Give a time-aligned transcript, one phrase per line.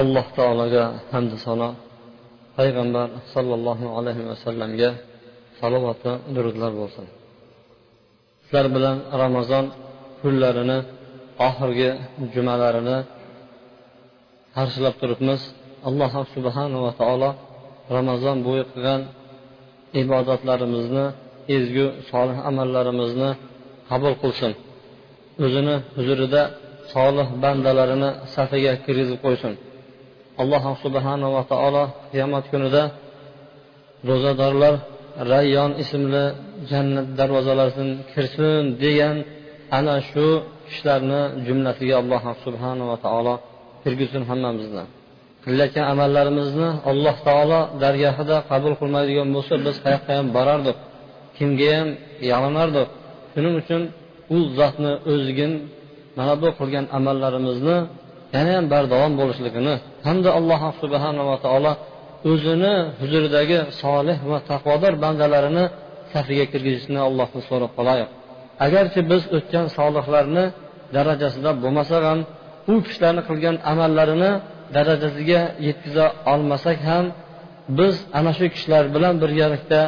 [0.00, 1.70] alloh taologa hamdu sano.
[2.56, 4.90] Payg'ambar sollallohu alayhi vasallamga
[5.60, 7.06] salovat va durudlar bo'lsin.
[8.42, 9.64] Sizlar bilan ramazon
[10.20, 10.78] kunlarini
[11.48, 11.90] oxirgi
[12.34, 12.98] jumalarini
[14.56, 15.40] qarshilab turibmiz.
[15.88, 17.30] Alloh subhanava taolo
[17.96, 19.00] ramazon bo'yi qilgan
[20.02, 21.06] ibodatlarimizni
[21.56, 23.30] ezgu solih amallarimizni
[23.90, 24.52] qabul qilsin.
[25.44, 26.42] O'zini huzurida
[26.94, 29.52] solih bandalarini safiga kirgizib qo'ysin.
[30.42, 32.82] Alloh subhanava taolo qiyomat kunida
[34.08, 34.74] ro'zadorlar
[35.32, 36.24] rayyon ismli
[36.70, 39.16] jannat darvozalaridan kirsin degan
[39.78, 40.26] ana shu
[40.66, 43.34] kishilarni jumlasiga alloh subhanava taolo
[43.82, 44.84] kirgizsin hammamizni.
[45.44, 50.76] Qilayotgan amallarimizni alloh taolo dargohida qabul qilmaydigan bo'lsa biz qayoqqa ham borardik
[51.36, 51.88] kimga ham
[52.30, 52.88] yalinardik
[53.32, 53.82] shuning uchun
[54.34, 55.52] u zotni o'zigin
[56.18, 57.76] mana bu qilgan amallarimizni
[58.34, 59.74] yana ham bardavom bo'lishligini
[60.06, 61.72] hamda alloh subhanava taolo
[62.30, 65.64] o'zini huzuridagi solih va taqvodor bandalarini
[66.12, 68.08] safiga kirgizishni allohdan so'rab qolayiq
[68.66, 70.44] agarchi biz o'tgan solihlarni
[70.96, 72.20] darajasida bo'lmasak ham
[72.72, 74.30] u kishilarni qilgan amallarini
[74.76, 77.04] darajasiga yetkaza olmasak ham
[77.78, 79.80] biz ana shu kishilar bilan birgalikda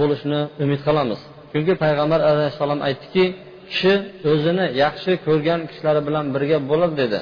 [0.00, 1.20] bo'lishni umid qilamiz.
[1.52, 3.24] Chunki payg'ambar alayhissalom aytdiki
[3.70, 3.92] kishi
[4.30, 7.18] o'zini yaxshi ko'rgan kishilari bilan birga bo'ladi dedi.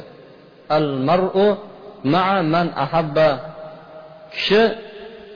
[0.76, 1.48] Al maru
[2.14, 3.28] maa man ahabba.
[4.34, 4.62] Kishi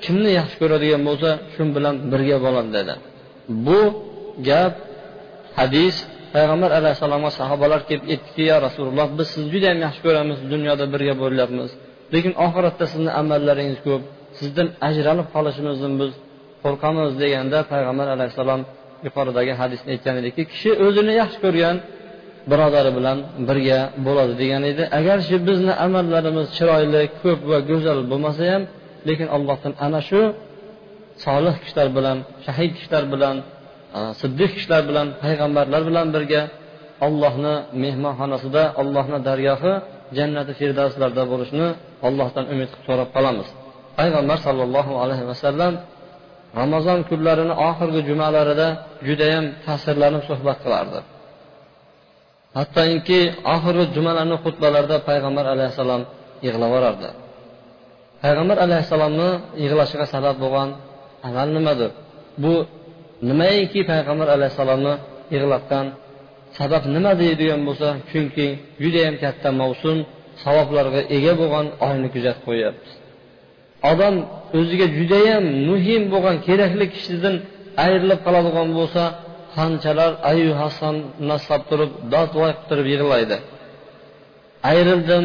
[0.05, 2.95] kimni yaxshi ko'radigan bo'lsa shu bilan birga bo'ladi dedi.
[3.67, 3.81] Bu
[4.49, 4.75] gap
[5.59, 5.95] hadis
[6.35, 11.15] payg'ambar alayhissalomga sahobalar kelib aytdiki ya rasululloh biz sizni juda yam yaxshi ko'ramiz dunyoda birga
[11.23, 11.71] bo'lyapmiz.
[12.15, 14.03] Lekin oxiratda sizni amallaringiz ko'p.
[14.39, 16.13] Sizdan ajralib qolishimizdan biz
[16.65, 18.61] qo'rqamiz deganda payg'ambar alayhissalom
[19.07, 21.77] yuqoridagi hadisni aytgan ediki kishi o'zini yaxshi ko'rgan
[22.51, 24.83] birodari bilan birga bo'ladi degan edi.
[24.99, 28.63] Agarchi bizni amallarimiz chiroyli ko'p va go'zal bo'lmasa ham
[29.09, 30.21] lekin allohdan ana shu
[31.25, 32.17] solih kishilar bilan
[32.47, 33.37] shahid kishilar bilan
[34.21, 36.43] siddiq kishilar bilan payg'ambarlar bilan birga
[37.07, 37.55] ollohni
[37.85, 39.73] mehmonxonasida ollohni dargohi
[40.19, 41.69] jannati firdavslarda bo'lishni
[42.09, 43.49] allohdan umid qilib so'rab qolamiz.
[43.99, 45.73] Payg'ambar sollallohu alayhi vasallam
[46.61, 48.69] ramazon kunlarini oxirgi jumalarida
[49.09, 50.99] judayam ta'sirlanib suhbat qilardi.
[52.57, 53.21] Hattoki
[53.55, 56.03] oxirgi jumalarni xutbalarida payg'ambar alayhissalom
[56.47, 57.09] yig'lab yuborardi
[58.23, 59.31] payg'ambar alayhissalomni
[59.63, 60.69] yig'lashiga sabab bo'lgan
[61.29, 61.91] amal nimadir?
[62.43, 62.55] Bu
[63.29, 64.95] nimaiki payg'ambar alayhissalomni
[65.35, 65.87] yig'latgan
[66.59, 68.47] sabab nima deydigan bo'lsa chunki
[68.83, 69.99] judayam katta mavsum
[70.45, 72.93] savoblarga ega bo'lgan oyni kuzatib qo'yyapmiz
[73.91, 74.15] odam
[74.59, 77.35] o'ziga judayam muhim bo'lgan kerakli kishidan
[77.85, 79.03] ayrilib qoladigan bo'lsa
[79.59, 80.97] qanchalar ayu hasan
[81.31, 83.37] naslab turib dod voy qilib turib yig'laydi.
[84.71, 85.25] Ayrildim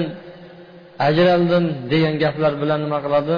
[1.08, 3.36] ajraldim degan gaplar bilan nima qiladi?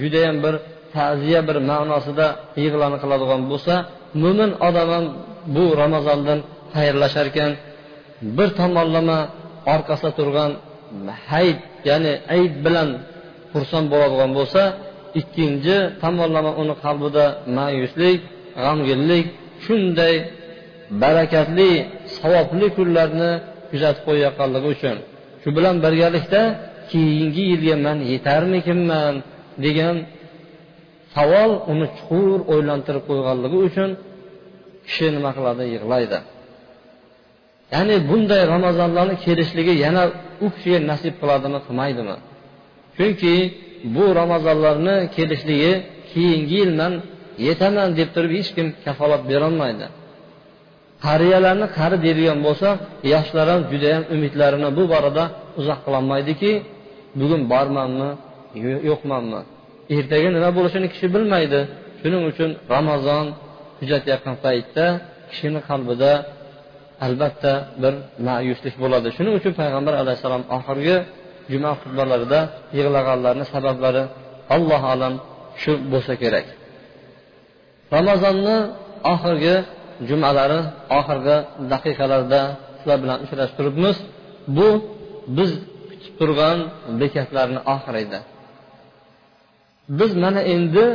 [0.00, 0.54] Judayam bir
[0.94, 2.26] ta'ziya bir ma'nosida
[2.64, 3.74] yig'lani qiladigan bo'lsa
[4.22, 5.04] mo'min odam ham
[5.54, 6.38] bu ramazondan
[6.76, 7.52] xayrlashar ekan
[8.36, 9.18] bir tomonlama
[9.74, 10.52] orqasida turgan
[11.30, 12.88] hayit ya'ni ayb bilan
[13.52, 14.62] xursand bo'ladigan bo'lsa
[15.20, 17.24] ikkinchi tomonlama uni qalbida
[17.56, 18.18] ma'yuslik
[18.64, 19.26] g'amginlik
[19.64, 20.14] shunday
[21.02, 21.70] barakatli
[22.18, 23.30] savobli kunlarni
[23.70, 24.96] kuzatib qo'yayotganligi uchun.
[25.42, 26.42] Shu bilan birgalikda
[26.90, 29.14] keyingi yilga man yetarmikinman
[29.64, 29.96] degan
[31.14, 33.90] savol uni chuqur o'ylantirib qo'yganligi uchun
[34.86, 35.62] kishi nima qiladi?
[35.74, 36.18] Yig'laydi.
[37.74, 40.02] Ya'ni bunday ramazonlarni kelishligi yana
[40.44, 42.16] u kishiga nasib qiladimi qilmaydimi?
[42.96, 43.34] Chunki
[43.94, 45.72] bu ramazonlarni kelishligi
[46.10, 46.92] keyingi yil man
[47.46, 49.86] yetaman deb turib hech kim kafolat berolmaydi.
[51.06, 52.68] Qariyalarni qari deydigan bo'lsa
[53.12, 55.24] yoshlar ham judayam umidlarini bu borada
[55.60, 56.50] uzoq qilolmaydiki
[57.20, 58.10] bugun bormanmi
[58.90, 59.40] yo'qmanmi?
[59.96, 61.60] Ertaga nima bo'lishini kishi bilmaydi.
[62.00, 63.24] Shuning uchun ramazon
[63.78, 64.84] kuzatayotgan paytda
[65.30, 66.12] kishini qalbida
[67.06, 67.52] albatta
[67.82, 67.94] bir
[68.28, 69.08] ma'yuslik bo'ladi.
[69.16, 70.96] Shuning uchun payg'ambar alayhissalom oxirgi
[71.52, 72.40] juma xutbalarida
[72.78, 74.02] yig'laganlarni sabablari
[74.54, 75.14] alloh alam
[75.62, 76.46] shu bo'lsa kerak.
[77.96, 78.56] Ramazonni
[79.12, 79.54] oxirgi
[80.08, 80.60] jumalari
[80.98, 81.36] oxirgi
[81.72, 82.40] daqiqalarda
[82.78, 83.96] sizlar bilan uchrashib turibmiz.
[84.56, 84.68] Bu
[85.36, 85.50] biz
[85.90, 86.58] kutib turgan
[87.00, 88.20] bekatlarni oxiri edi
[89.88, 90.86] biz mana endi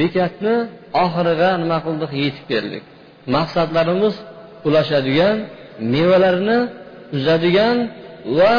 [0.00, 0.56] bekatni
[1.04, 2.10] oxiriga nima qildik?
[2.24, 2.84] Yetib keldik.
[3.36, 4.14] Maqsadlarimiz
[4.66, 5.36] ulashadigan
[5.94, 6.58] mevalarni
[7.16, 7.76] uzadigan
[8.38, 8.54] va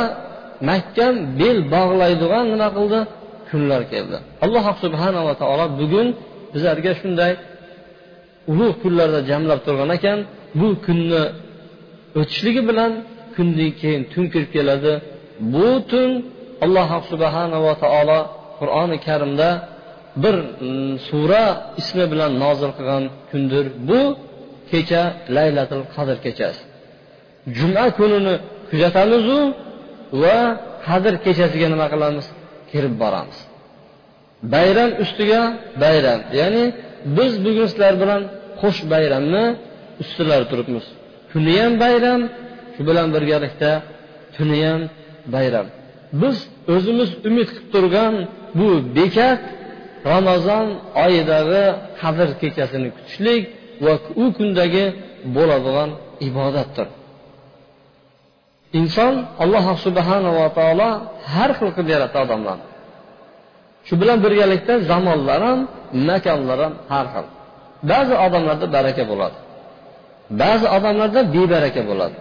[0.69, 2.99] mahkam bel bog'laydigan nima qildi?
[3.49, 4.17] Kunlar keldi.
[4.45, 6.07] Alloh subhanava taolo bugun
[6.53, 7.31] bizlarga shunday
[8.51, 10.19] ulug' kunlarda jamlab turgan ekan
[10.59, 11.23] bu kunni
[12.19, 12.91] o'tishligi bilan
[13.35, 14.93] kundan keyin tun kirib keladi.
[15.53, 16.09] Bu tun
[16.65, 18.19] alloh subhanava taolo
[18.59, 19.49] qur'oni karimda
[20.23, 21.43] bir mm, sura
[21.81, 23.65] ismi bilan nozil qilgan kundir.
[23.89, 24.01] Bu
[24.71, 25.03] kecha
[25.35, 26.61] laylatil qadr kechasi.
[27.57, 28.35] Juma kunini
[28.69, 29.39] kuzatamizu
[30.23, 30.37] va
[30.87, 32.25] qadr kechasiga nima qilamiz?
[32.71, 33.37] Kirib boramiz.
[34.53, 35.41] Bayram ustiga
[35.83, 36.63] bayram ya'ni
[37.17, 38.21] biz bugun sizlar bilan
[38.61, 39.43] qo'sh bayramni
[40.01, 40.85] ustilari turibmiz.
[41.31, 42.21] Kuni ham bayram
[42.73, 43.71] shu bilan birgalikda
[44.35, 44.81] tuni ham
[45.35, 45.67] bayram.
[46.21, 46.37] Biz
[46.75, 48.13] o'zimiz umid qilib turgan
[48.59, 48.67] bu
[48.97, 49.41] bekat
[50.13, 50.67] ramazon
[51.05, 51.63] oyidagi
[52.01, 53.43] qadr kechasini kutishlik
[53.85, 54.85] va u kundagi
[55.35, 55.89] bo'ladigan
[56.27, 56.87] ibodatdir.
[58.79, 59.13] Inson
[59.43, 60.89] alloh subhanava taolo
[61.33, 62.65] har xil qilib yaratdi odamlarni.
[63.87, 65.59] Shu bilan birgalikda zamonlar ham
[66.09, 67.25] makonlar ham har xil.
[67.91, 69.37] Ba'zi odamlarda baraka bo'ladi.
[70.41, 72.17] Ba'zi odamlarda bebaraka bo'ladi.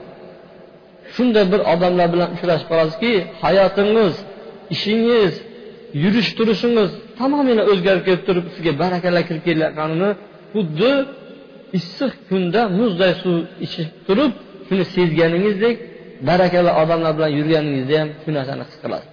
[1.15, 3.13] Shunday bir odamlar bilan uchrashib qolasizki
[3.43, 4.15] hayotingiz
[4.75, 5.33] ishingiz
[6.03, 10.11] yurish turishingiz tamomila o'zgarib kelib turib sizga barakalar kirib kelayotganini
[10.53, 10.93] xuddi
[11.79, 13.37] issiq kunda muzday suv
[13.67, 14.33] ichib turib
[14.67, 15.77] shuni sezganingizdek
[16.29, 19.11] barakali odamlar bilan yurganingizda ham shu narsani his qilasiz.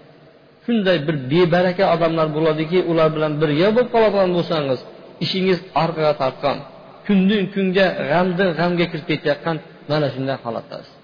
[0.67, 4.79] Shunday bir bebaraka odamlar bo'ladiki ular bilan birga bo'lib qoladigan bo'lsangiz
[5.25, 6.57] ishingiz orqaga tortgan
[7.07, 9.57] kundan kunga g'amdan g'amga kirib ketayotgan
[9.91, 10.97] mana shunday holatdasiz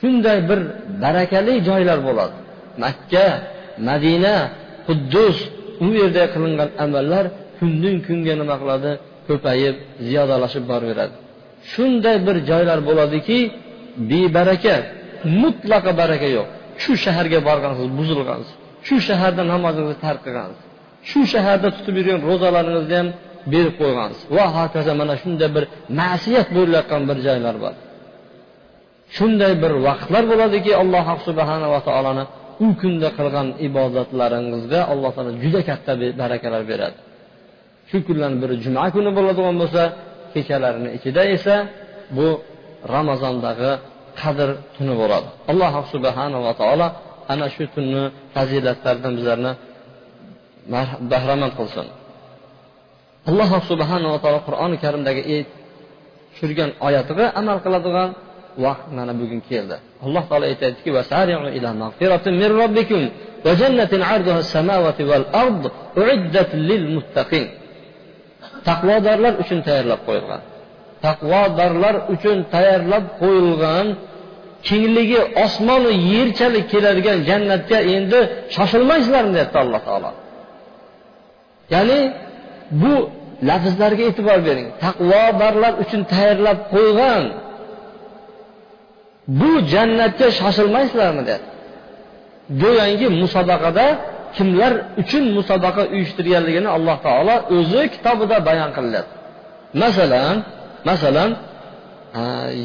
[0.00, 0.60] shunday bir
[1.04, 2.36] barakali joylar bo'ladi.
[2.82, 3.26] Makka
[3.88, 4.36] madina
[4.86, 5.36] quddus
[5.86, 7.24] u yerda qilingan amallar
[7.58, 8.90] kundan kunga nima qiladi?
[9.28, 9.76] Ko'payib
[10.06, 11.14] ziyodalashib boraveradi.
[11.72, 13.38] Shunday bir joylar bo'ladiki
[14.10, 14.76] bebaraka
[15.42, 16.46] mutlaqo baraka yo'q.
[16.82, 18.54] Shu shaharga borgansiz buzilgansiz.
[18.86, 20.64] Shu shaharda namozingizni tark qilgansiz.
[21.10, 23.08] Shu shaharda tutib yurgan ro'zalaringizni ham
[23.52, 24.22] berib qo'ygansiz.
[24.36, 25.64] Va hokazo mana shunday bir
[26.00, 27.74] ma'siyat bo'layotgan bir joylar bor.
[29.16, 32.24] Shunday bir vaqtlar bo'ladiki alloh subhanava taoloni
[32.64, 36.98] u kunda qilgan ibodatlaringizga alloh taolo juda katta barakalar beradi.
[37.90, 39.82] Shu kunlarni biri juma kuni bo'ladigan bo'lsa
[40.32, 41.54] kechalarini ichida esa
[42.16, 42.26] bu
[42.94, 43.70] ramazondagi
[44.20, 45.28] qadr tuni bo'ladi.
[45.50, 46.86] Alloh subhanava taolo
[47.32, 48.04] ana shu tunni
[48.34, 49.52] fazilatlaridan bizlarni
[51.12, 51.86] bahramand qilsin.
[53.30, 55.22] Alloh subhanava taolo qur'oni karimdagi
[56.32, 58.10] tushirgan oyatiga amal qiladigan
[58.64, 59.76] vaqt mana bugun keldi.
[60.04, 60.90] Alloh taolo aytyaptiki
[68.66, 70.40] taqvodorlar uchun tayyorlab qo'yilgan.
[71.06, 73.86] Taqvodorlar uchun tayyorlab qo'yilgan
[74.68, 78.20] kengligi osmonu yerchalik keladigan jannatga endi
[78.54, 80.10] shoshilmaysizlarmi deyapti alloh taolo.
[81.74, 81.98] Ya'ni
[82.82, 82.92] bu
[83.48, 84.68] lafzlarga e'tibor bering.
[84.84, 87.22] Taqvodorlar uchun tayyorlab qo'ygan
[89.40, 91.50] bu jannatga shoshilmaysizlarmi deyapti.
[92.62, 93.86] Go'yoki musobaqada
[94.36, 94.72] kimlar
[95.02, 99.14] uchun musobaqa uyushtirganligini alloh taolo o'zi kitobida bayon qilyapti
[99.82, 100.36] masalan
[100.88, 101.30] masalan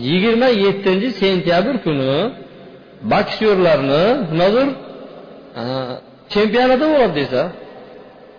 [0.07, 2.15] yigirma yettinchi sentyabr kuni
[3.13, 4.67] boksyorlarni nimadir
[6.33, 7.41] chempionati bo'ladi desa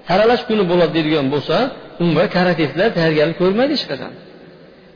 [0.08, 1.56] saralash kuni bo'ladi deydigan bo'lsa
[2.02, 4.12] unga karatistlar tayyorgarlik ko'rmaydi hech qachon.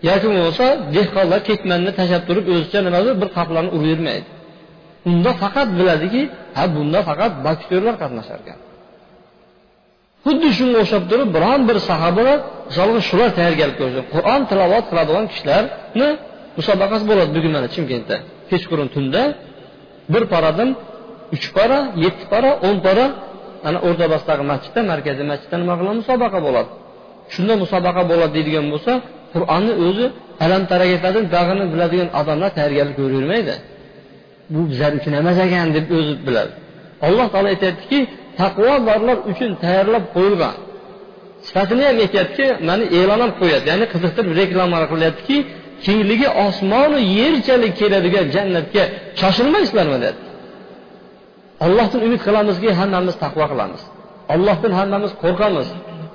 [0.09, 4.29] Yoki bo'lmasa dehqonlar ketmanni tashlab turib o'zicha nimadir bir qaplarni uravermaydi
[5.11, 6.23] unda faqat biladiki
[6.57, 8.59] ha bunda faqat boksyorlar qatnashar ekan
[10.25, 14.03] xuddi shunga o'xshab turib biron bir sahobalar misolga shular tayyorgarlik ko'rishdi.
[14.15, 16.09] Qur'on tilovat qiladigan kishilarni
[16.59, 18.17] musobaqasi bo'ladi bugun mana chimkentda.
[18.51, 19.23] Kechqurun tunda
[20.13, 20.69] bir paradan
[21.35, 23.05] uch para yetti para o'n para
[23.69, 25.97] ana o'rtabosdagi masjidda markaziy masjidda nima qiladi?
[26.03, 26.71] Musobaqa bo'ladi.
[27.35, 28.93] Shunda musobaqa bo'ladi deydigan bo'lsa
[29.35, 30.07] qur'onni o'zi
[30.45, 33.55] alam taragatardan dag'ini biladigan odamlar tayyorgarlik ko'ravermaydi
[34.53, 36.53] bu bizlar uchun emas ekan deb o'zi biladi.
[37.07, 37.99] Alloh taolo aytyaptiki
[38.41, 40.57] taqvodorlar uchun tayyorlab qo'yilgan.
[41.47, 43.65] Sifatini ham aytyaptiki mana e'lon ham qo'yadi.
[43.71, 45.37] Ya'ni qiziqtirib reklama qilyaptiki
[45.87, 48.83] kengligi osmonu yerchalik keladigan jannatga
[49.21, 50.31] shoshilmaysizlarmi deyapti
[51.67, 53.83] allohdan umid qilamizki hammamiz taqvo qilamiz.
[54.35, 55.69] Allohdan hammamiz qo'rqamiz.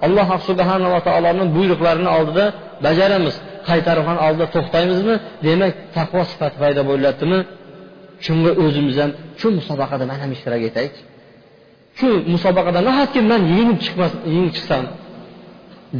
[0.06, 2.46] Alloh subhanava taoloni buyruqlarini oldida
[2.86, 3.36] bajaramiz.
[3.70, 5.16] Qaytarib ham oldida to'xtaymizmi?
[5.48, 7.40] Demak taqvo sifati paydo bo'lyaptimi?
[8.26, 10.96] Shunga o'zimiz ham shu musobaqada man ham ishtirok etaylik.
[12.00, 14.84] Shu musobaqada nahotki man yengib chiqmas yengib chiqsam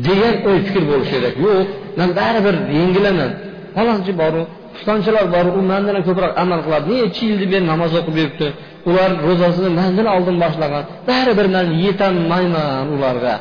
[0.06, 1.36] degan o'y fikr bo'lishi kerak.
[1.46, 1.68] Yo'q
[2.00, 3.32] man baribir yengilaman.
[3.76, 4.42] Falonchi boru
[4.76, 6.88] pistonchilar bor u mandan ko'proq amal qiladi.
[6.94, 8.48] Nechi yildan beri namoz o'qib yuribdi.
[8.90, 10.84] Ular ro'zasini mandan oldin boshlagan.
[11.10, 13.36] Baribir man yetolmayman ularga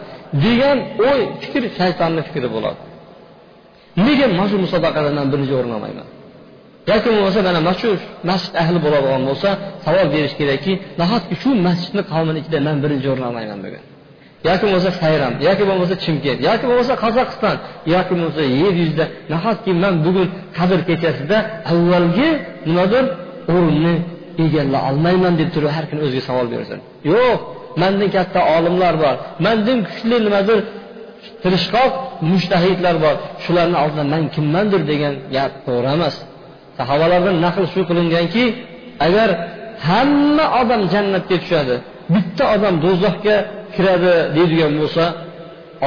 [0.44, 0.78] degan
[1.10, 2.80] o'y fikr shaytonni fikri bo'ladi.
[4.06, 6.08] Nega mana shu musobaqada man birinchi o'rin olmayman
[6.90, 7.90] yoki bo'lmasa mana mana shu
[8.30, 9.48] masjid ahli bo'ladigan bo'lsa
[9.84, 13.82] savol berish kerakki nahotki shu masjidni qavmini ichida man birinchi o'rin olmayman bugun?
[14.48, 17.56] Yoki bo'lmasa sayram yoki bo'lmasa chimkent yoki bo'lmasa qozog'iston
[17.94, 21.36] yoki bo'lmasa yer yuzida nahotki man bugun qadr kechasida
[21.72, 22.28] avvalgi
[22.68, 23.04] nimadir
[23.54, 23.94] o'rinni
[24.44, 26.78] egalla olmayman deb turib har kuni o'ziga savol bersin
[27.12, 27.38] yo'q
[27.82, 29.14] mandan katta olimlar bor
[29.46, 30.58] mandan kuchli nimadir
[31.42, 31.92] tirishqoq
[32.30, 36.14] mushtahidlar bor shularni oldida man kimmandir degan gap to'g'ri emas.
[36.78, 38.44] Sahobalardan naql shu qilinganki
[39.06, 39.28] agar
[39.88, 41.76] hamma odam jannatga tushadi
[42.14, 43.36] bitta odam do'zaxga
[43.74, 45.04] kiradi deydigan bo'lsa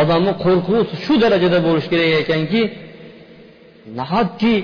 [0.01, 2.61] odamni qo'rquvi shu darajada bo'lishi kerak ekanki
[3.99, 4.55] nahotki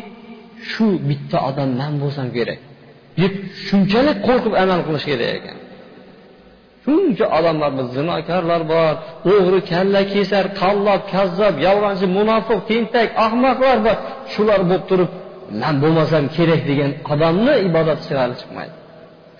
[0.71, 2.59] shu bitta odam man bo'lsam kerak?
[3.21, 3.33] Deb
[3.67, 5.57] shunchalik qo'rqib amal qilish kerak ekan.
[6.85, 8.93] Shuncha odamlar zinokorlar bor
[9.33, 13.97] o'g'ri kalla kesar qallob kazzob yolg'onchi munofiq tentak ahmoqlar bor
[14.33, 15.11] shular bo'lib turib
[15.61, 18.75] man bo'lmasam kerak degan odamni ibodatchilari chiqmaydi.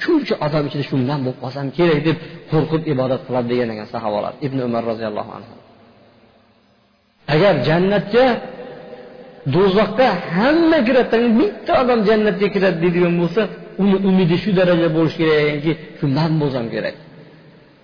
[0.04, 2.18] Shuncha odam ichida shu man bo'lib qolsam kerak deb
[2.52, 4.34] qo'rqib ibodat qiladi degan ekan sahobalar.
[4.46, 5.54] Ibn umar roziyallohu anhu.
[7.34, 8.26] Agar jannatga
[9.56, 13.42] do'zaxga hamma kiradi bitta odam jannatga kiradi deydigan bo'lsa
[13.84, 16.96] uni umidi shu darajada bo'lishi kerak ekanki shu man bo'lsam kerak.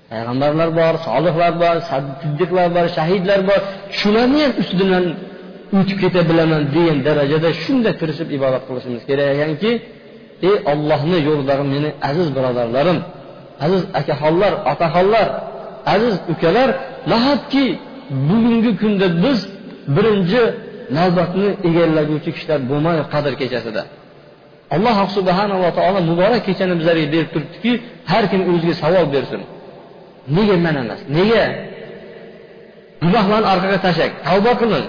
[0.09, 3.59] Payg'ambarlar bor solihlar bor siddiqlar bor shahidlar bor.
[3.99, 5.05] Shularni ham ustidan
[5.77, 9.71] o'tib keta bilaman degan darajada shunday tirishib ibodat qilishimiz kerak ekanki
[10.47, 12.99] ey ollohni yo'lidagi meni aziz birodarlarim
[13.65, 15.27] aziz akaxonlar otaxonlar
[15.93, 16.69] aziz ukalar
[17.11, 17.65] nahotki
[18.29, 19.39] bugungi kunda biz
[19.95, 20.41] birinchi
[20.97, 23.83] navbatni egallaguvchi kishilar bo'lmaylik qadr kechasida?
[24.75, 27.71] Alloh subhanava taolo muborak kechani bizlarga berib turibdiki
[28.11, 29.41] har kim o'ziga savol bersin.
[30.35, 31.01] Nega man emas?
[31.17, 31.43] Nega?
[33.03, 34.85] Gunohlarni orqaga tashlang tavba qiling.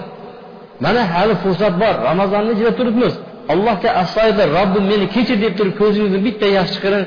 [0.83, 3.13] Mana hali fursat bor ramazonni ichida turibmiz.
[3.53, 7.05] Allohga astoydil robbim meni kechir deb turib ko'zingizni bitta yaxshi chiqaring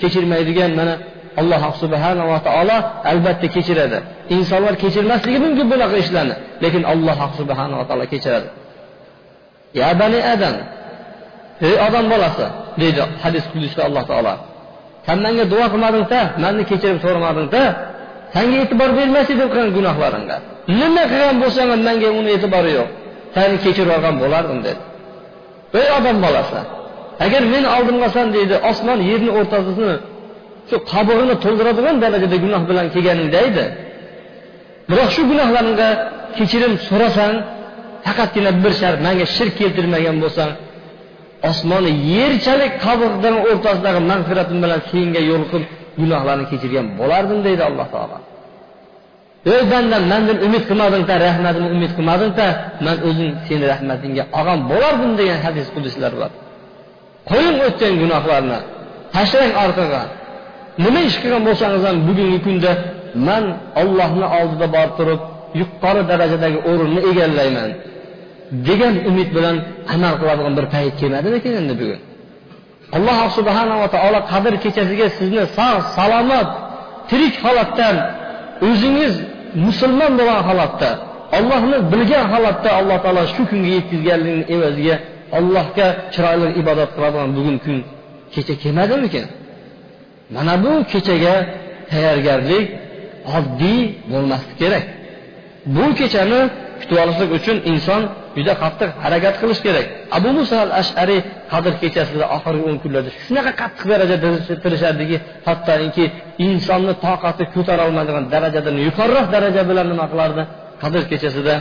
[0.00, 0.94] kechirmaydigan mana
[1.40, 2.76] alloh subhanava taolo
[3.12, 3.98] albatta kechiradi.
[4.36, 8.48] Insonlar kechirmasligi mumkin bunaqa ishlarni lekin alloh subhanava taolo kechiradi.
[9.80, 10.56] Ya bani adam
[11.66, 12.46] ey odam bolasi
[12.80, 14.34] deydi hadis qudusda alloh taolo.
[15.06, 17.62] San manga duo qilmadingda manni kechirim so'ramadingda
[18.34, 20.36] sanga e'tibor bermas edim qilgan gunohlaringga.
[20.80, 22.90] Nima qilgan bo'lsang ham manga uni e'tibori yo'q.
[23.36, 24.82] Sani kechirib yuborgan bo'lardim dedi.
[25.80, 26.60] Ey odam bolasi
[27.24, 29.94] agar men oldimga olsam deydi osmon yerni o'rtasini
[30.68, 33.64] shu qabig'ini to'ldiradigan darajada gunoh bilan kelganingda edi
[34.90, 35.88] biroq shu gunohlaringga
[36.38, 37.34] kechirim so'rasang
[38.06, 40.50] faqatgina bir shart manga shirk keltirmagan bo'lsang
[41.50, 45.62] osmoni yerchalik qobig'ini o'rtasidagi mag'firatim bilan senga yo'liqib
[46.00, 48.16] gunohlarni kechirgan bo'lardim deydi alloh taolo.
[49.52, 52.46] Ey bandam mandan umid qilmadingda rahmatimni umid qilmadingda
[52.86, 56.30] man o'zim seni rahmatingga olgan bo'lardim degan hadis quduslar bor.
[57.30, 58.58] Qo'ying o'tgan gunohlarni
[59.14, 60.02] tashlang orqaga.
[60.84, 62.72] Nima ish qilgan bo'lsangiz ham bugungi kunda
[63.28, 63.44] man
[63.82, 65.20] ollohni oldida borib turib
[65.60, 67.70] yuqori darajadagi o'rinni egallayman
[68.68, 69.56] degan umid bilan
[69.94, 72.00] amal qiladigan bir payt kelmadimikin endi bugun?
[72.96, 76.48] Alloh subhanava taolo qadr kechasiga sizni sog' salomat
[77.10, 77.96] tirik holatdan
[78.68, 79.14] o'zingiz
[79.66, 80.90] musulmon bo'lgan holatda
[81.38, 84.96] ollohni bilgan holatda alloh taolo shu kunga yetkazganligini evaziga
[85.38, 87.78] allohga chiroyli ibodat qiladigan bugun kun
[88.34, 89.26] kecha kelmadimikin?
[90.34, 91.34] Mana bu kechaga
[91.90, 92.66] tayyorgarlik
[93.36, 94.84] oddiy bo'lmasligi kerak.
[95.74, 96.40] Bu kechani
[96.80, 98.02] kutib olishlik uchun inson
[98.36, 99.86] juda qattiq harakat qilish kerak.
[100.16, 101.20] Abu muso al ashariy
[101.52, 104.28] qadr kechasida oxirgi o'n kunlarda shunaqa qattiq darajada
[104.64, 105.16] tirishadiki
[105.48, 106.04] hattoki
[106.46, 110.42] insonni toqati ko'tara olmaydigan darajadan yuqoriroq daraja bilan nima qilardi?
[110.82, 111.54] Qadr kechasida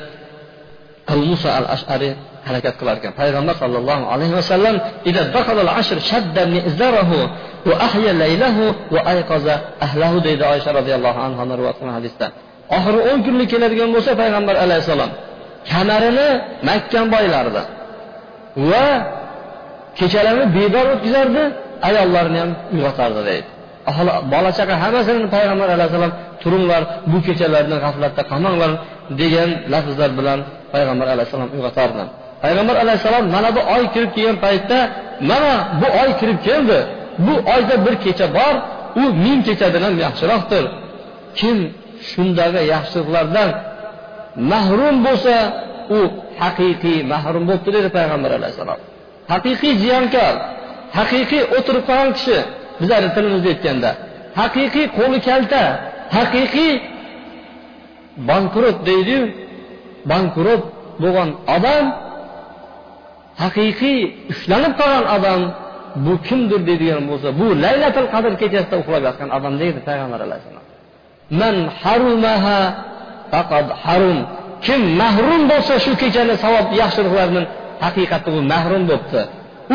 [1.12, 2.14] abu muso al ashariy
[2.48, 3.14] harakat qilar ekan.
[3.22, 4.76] Payg'ambar sollallohu alayhi vasallam
[10.28, 12.28] deydi oysha roziyallohu anhu rivoyat qilgan hadisda.
[12.76, 15.12] Oxiri o'n kunlik keladigan bo'lsa payg'ambar alayhissalom
[15.72, 16.28] kamarini
[16.70, 17.62] mahkam boylardi
[18.72, 18.86] va
[20.00, 21.44] kechalarni bedor o'tkazardi
[21.90, 23.48] ayollarini ham uyg'otardi deydi.
[23.92, 26.82] Ahli bola chaqa hammasini payg'ambar alayhissalom turinglar
[27.12, 28.72] bu kechalarni g'aflatda qolmanglar
[29.20, 30.40] degan lafzlar bilan
[30.74, 32.04] payg'ambar alayhissalom uyg'otardi.
[32.44, 34.78] Payg'ambar alayhissalom mana bu oy kirib kelgan paytda
[35.32, 36.80] mana bu oy kirib keldi.
[37.26, 38.56] Bu oyda bir kecha bor
[39.02, 40.64] u ming kechadan ham yaxshiroqdir.
[41.40, 41.58] Kim
[42.12, 43.50] shundagi yaxshiliklardan
[44.52, 45.36] mahrum bo'lsa
[45.98, 46.00] u
[46.42, 48.80] haqiqiy mahrum bo'libdi dedi payg'ambar alayhissalom.
[49.32, 50.34] Haqiqiy ziyonkor
[50.98, 52.38] haqiqiy o'tirib qolgan kishi
[52.80, 53.92] bizlarni tilimizda aytganda
[54.42, 55.64] haqiqiy qo'li kalta
[56.18, 56.74] haqiqiy
[58.30, 59.22] bankrot deydiyu
[60.12, 60.64] bankrot
[61.04, 61.86] bo'lgan odam
[63.44, 64.00] haqiqiy
[64.32, 65.42] ushlanib qolgan odam
[66.06, 70.65] bu kimdir deydigan bo'lsa bu laylatil qadr kechasida uxlab yotgan odam deydi payg'ambar alayhissalom.
[71.42, 72.58] Man harumaha
[73.32, 74.20] faqad harum.
[74.66, 77.46] Kim mahrum bo'lsa shu kechani savob yaxshiliklardan
[77.86, 79.22] haqiqatda u mahrum bo'libdi.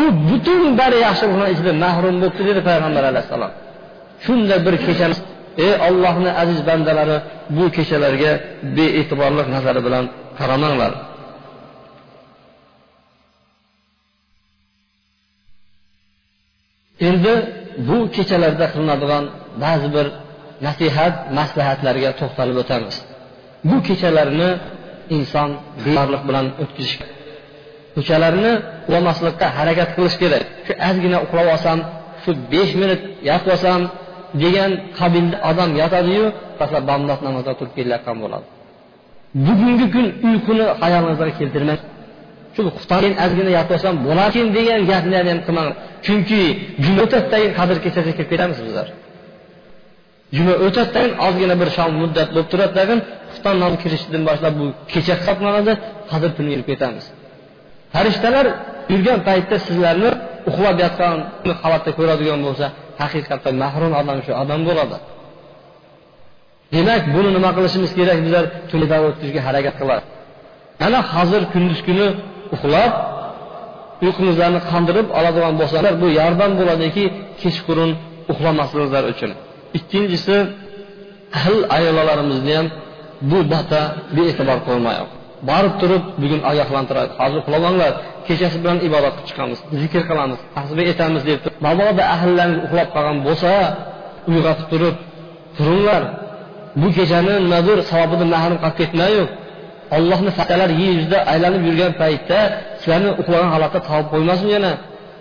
[0.01, 3.51] U butun bari yaxshiliklar ichida mahrum bo'libdi dedi payg'ambar alayhissalom.
[4.25, 5.15] Shunday bir kechani
[5.65, 7.17] ey ollohni aziz bandalari
[7.57, 8.31] bu kechalarga
[8.75, 10.05] bee'tiborlik nazari bilan
[10.39, 10.91] qaramanglar.
[17.09, 17.33] Endi
[17.87, 19.23] bu kechalarda qilinadigan
[19.63, 20.07] ba'zi bir
[20.65, 22.95] nasihat maslahatlarga to'xtalib o'tamiz.
[23.69, 24.49] Bu kechalarni
[25.15, 25.49] inson
[25.85, 26.95] beyorlik bilan o'tkazish
[27.95, 28.51] ko'chalarni
[28.87, 30.43] uxlamaslikqa harakat qilish kerak.
[30.65, 31.79] Shu ozgina uxlab olsam
[32.23, 33.81] shu besh minut yotib olsam
[34.43, 36.25] degan qabilda odam yotadiyu
[36.59, 38.47] masalan bomdod namozdan turib kelayotgan bo'ladi.
[39.45, 41.79] Bugungi kun uyquni hayolingizga keltirmang
[42.55, 45.69] shu keyin ozgina yotib olsam bo'larkan degan gaplarni ham qilmang.
[46.05, 46.41] Chunki
[46.83, 48.87] juma o'tadidan keyin qadr kechasiga kirib ketamiz bizlar.
[50.37, 54.65] Juma o'tadidan keyin ozgina bir shom muddat bo'lib turadidan keyin xufton namoz kirishidan boshlab bu
[54.91, 55.71] kecha hisoblanadi
[56.11, 57.05] qadr kuni yurib ketamiz.
[57.93, 58.45] Farishtalar
[58.91, 60.11] yurgan paytda sizlarni
[60.49, 61.17] uxlab yotgan
[61.63, 62.65] holatda ko'radigan bo'lsa
[63.01, 64.97] haqiqatda mahrum odam shu odam bo'ladi.
[66.73, 70.05] Demak buni nima qilishimiz kerak bizlar tunda o'tkazishga harakat qilamiz
[70.81, 72.07] mana hozir kunduz kuni
[72.55, 72.91] uxlab
[74.05, 77.03] uyqungizlarni qondirib oladigan bo'lsalar bu yordam bo'ladiki
[77.41, 77.91] kechqurun
[78.31, 79.31] uxlamasliginglar uchun.
[79.77, 80.37] Ikkinchisi
[81.37, 82.67] ahl ayollarimizni ham
[83.29, 83.81] bu bata
[84.15, 85.09] bee'tibor qilmaylik
[85.49, 87.11] borib turib bugun ogohlantiradi.
[87.21, 87.91] Hozir uxlamanglar
[88.27, 93.51] kechasi bilan ibodat qilib chiqamiz zikr qilamiz tasbeh etamiz deb mabodo ahllaringiz uxlab qolgan bo'lsa
[94.29, 94.95] uyg'otib turib
[95.57, 96.03] turinglar
[96.81, 99.23] bu kechani nimadir savobidan mahrum qolib ketmayu.
[99.97, 102.39] Ollohni fatalari yer yuzida aylanib yurgan paytda
[102.81, 104.71] sizlarni uxlagan holatda topib qo'ymasin yana.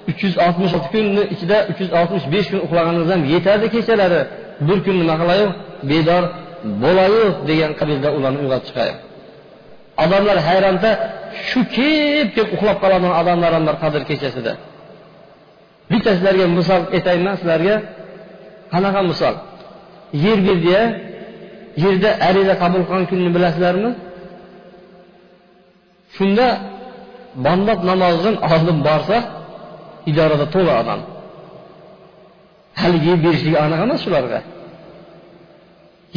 [0.09, 4.21] Uch yuz oltmish olti kunni ichida uch yuz oltmish besh kun uxlaganingiz ham yetadi kechalari.
[4.69, 5.47] Bir kun nima qilayu
[5.91, 6.25] bedor
[6.83, 8.77] bo'layu degan qabilda ularni uyg'otib
[10.05, 10.91] odamlar hayronda
[11.49, 14.53] shu kep kelib uxlab qoladigan odamlar ham bor qadr kechasida.
[15.91, 17.77] Bitta sizlarga misol aytayman sizlarga.
[18.73, 19.35] Qanaqa misol?
[20.25, 20.83] Yer berdiya
[21.83, 23.91] yerda ariza qabul qilgan kunni bilasizlarmi?
[26.17, 26.47] Shunda
[27.45, 29.17] bomdod namozidan oldin borsa
[30.11, 31.01] idorada to'la odam.
[32.81, 34.41] Hali yeb berishligi aniq emas ularga.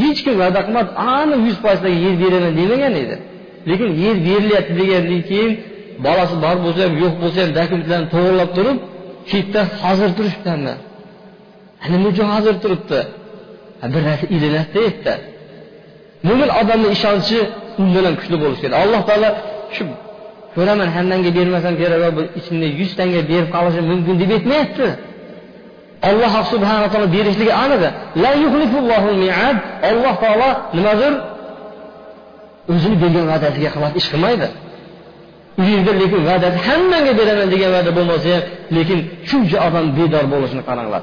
[0.01, 3.15] Hech kim va'da qilmadi aniq yuz foizlarga yer beraman demagan edi.
[3.69, 5.51] Lekin yer berilyapti degandan keyin
[6.05, 8.77] bolasi bor bo'lsa ham yo'q bo'lsa ham dokumentlarni to'g'irlab turib
[9.29, 10.75] chetda hozir turishibdi hamma
[11.91, 12.99] nima uchun hozir turibdi?
[13.93, 15.13] Bir narsa ilinadida erta
[16.27, 17.37] mo'min odamni ishonchi
[17.81, 18.77] undan ham kuchli bo'lishi kerak.
[18.83, 19.29] Alloh taolo
[19.75, 19.83] shu
[20.55, 24.87] ko'raman hammangga bermasam kerak va ichimda yuztanga berib qolishim mumkin deb aytmayapti.
[26.09, 27.81] Alloh subhana taolo berishligi aniq.
[29.89, 31.13] Alloh taolo nimadir
[32.73, 34.47] o'zini bergan va'dasiga xilof ish qilmaydi.
[35.61, 38.43] U yerda lekin va'dasi hammangga beraman degan va'da bo'lmasa ham
[38.77, 41.01] lekin shuncha odam bedor bo'lishini qaranglar.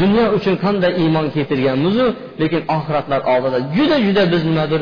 [0.00, 2.06] Dunyo uchun qanday iymon keltirganmizu
[2.42, 4.80] lekin oxiratlar oldida juda juda biz nimadir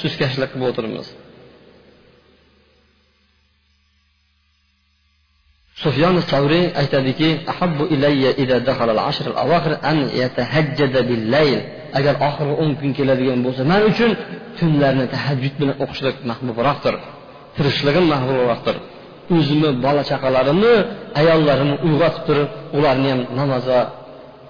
[0.00, 1.06] suskashlik qilib o'tiribmiz
[5.84, 7.28] sufyon savriy aytadiki
[11.98, 14.10] agar oxirgi o'n kun keladigan bo'lsa man uchun
[14.58, 16.94] tunlarni tahajjud bilan o'qishlik mahbubroqdir
[17.56, 18.76] tirishligim mahbubroqdir
[19.36, 20.74] o'zimni bola chaqalarimni
[21.20, 23.80] ayollarimni uyg'otib turib ularni ham namozga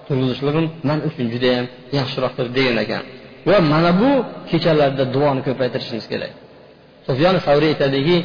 [0.07, 1.65] turg'izishligim man uchun judayam
[1.97, 3.03] yaxshiroqdir degan ekan.
[3.49, 4.09] Va mana bu
[4.49, 6.31] kechalarda duoni ko'paytirishimiz kerak.
[7.07, 8.15] Sufyon savriy aytadiki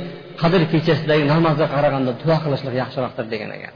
[0.40, 3.74] qadr kechasidagi namozga qaraganda duo qilishlik yaxshiroqdir degan ekan.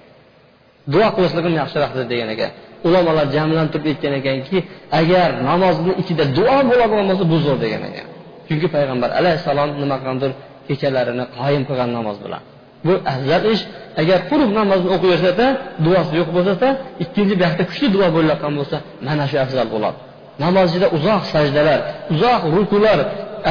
[0.93, 2.51] Duo qilishligim yaxshiroqdir degan ekan.
[2.87, 4.59] Ulamolar jamlanib turib aytgan ekanki
[5.01, 8.07] agar namozni ichida duo bo'ladigan bo'lsa bu zo'r degan ekan.
[8.49, 10.31] Chunki payg'ambar alayhissalom nima qilgandir?
[10.69, 12.43] Kechalarini qoyim qilgan namoz bilan.
[12.87, 13.63] Bu afzal ish.
[14.03, 15.47] Agar quruq namozni o'qiversada
[15.85, 16.69] duosi yo'q bo'lsada
[17.05, 19.99] ikkinchi bu yoqda kuchli duo bo'layotgan bo'lsa mana shu afzal bo'ladi.
[20.45, 21.81] Namoz ichida uzoq sajdalar
[22.15, 22.99] uzoq rukular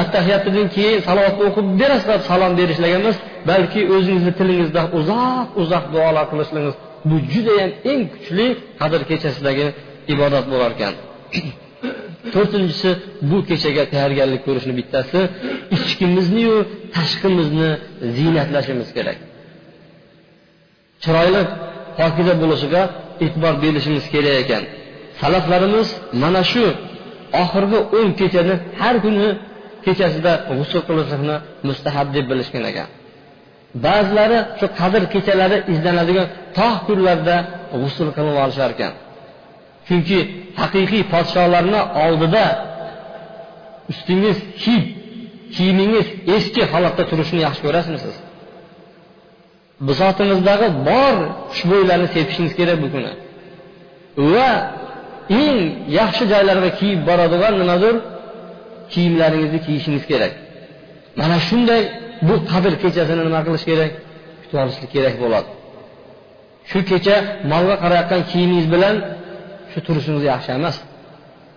[0.00, 3.16] attahiyatdan keyin salovatni o'qib berasizlar salom berishlik emas
[3.50, 6.76] balki o'zingizni tilingizda uzoq uzoq duolar qilishligingiz
[7.08, 8.46] bu judayam eng kuchli
[8.80, 9.66] qadr kechasidagi
[10.14, 10.94] ibodat bo'lar ekan.
[12.34, 12.90] To'rtinchisi
[13.30, 15.20] bu kechaga tayyorgarlik ko'rishni bittasi
[15.76, 16.56] ichkimizniyu
[16.96, 17.70] tashqimizni
[18.16, 19.18] ziynatlashimiz kerak.
[21.02, 21.42] Chiroyli
[21.98, 22.82] pokiza bo'lishiga
[23.24, 24.64] e'tibor berishimiz kerak ekan.
[25.20, 25.88] Salaflarimiz
[26.22, 26.64] mana shu
[27.42, 29.28] oxirgi o'n kechani har kuni
[29.86, 31.36] kechasida g'usul qilishni
[31.68, 32.88] mustahab deb bilishgan ekan.
[33.84, 36.26] Ba'zilari shu qadr kechalari izlanadigan
[36.58, 37.36] tog' kunlarda
[37.82, 38.92] g'usul qilib olishar ekan.
[39.86, 40.18] Chunki
[40.60, 42.44] haqiqiy podsholarni oldida
[43.90, 44.84] ustingiz kiyib
[45.54, 48.16] kiyimingiz eski holatda turishini yaxshi ko'rasizmi siz
[49.88, 51.16] bisotingizdagi bor
[51.52, 53.12] xushbo'ylarni sepishingiz kerak bu kuni.
[54.34, 54.50] Va
[55.42, 55.58] eng
[55.98, 57.94] yaxshi joylarga kiyib boradigan nimadir
[58.94, 60.32] kiyimlaringizni kiyishingiz kerak.
[61.20, 61.82] Mana shunday
[62.28, 63.92] bu qadr kechasini nima qilish kerak?
[64.42, 65.48] Kutib olishlik kerak bo'ladi.
[66.70, 67.16] Shu kecha
[67.52, 68.94] molga qarayotgan kiyimingiz bilan
[69.72, 70.76] shu turishingiz yaxshi emas.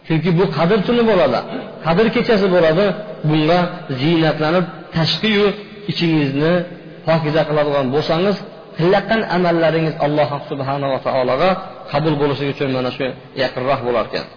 [0.08, 1.39] Chunki bu qadr tuni bo'ladi.
[1.86, 2.86] Qadr kechasi bo'ladi
[3.30, 3.60] bunga
[4.02, 5.48] ziynatlanib tashqiyu
[5.91, 6.54] ichingizni
[7.08, 8.36] pokiza qiladigan bo'lsangiz
[8.78, 11.50] qilayotgan amallaringiz alloh subhanava taologa
[11.91, 13.06] qabul bo'lishi uchun mana shu
[13.43, 14.28] yaqinroq bo'lar ekan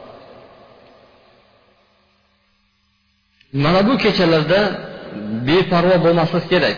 [3.52, 4.60] mana bu kechalarda
[5.48, 6.76] beparvo bo'lmaslik kerak.